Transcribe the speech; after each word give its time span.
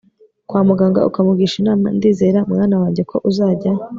kwa 0.49 0.61
muganga 0.67 1.07
ukamugisha 1.09 1.55
inama. 1.61 1.87
ndizera, 1.97 2.39
mwana 2.51 2.73
wange 2.81 3.01
ko 3.09 3.15
uzajya 3.29 3.71